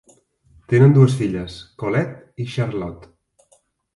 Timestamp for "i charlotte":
2.45-3.59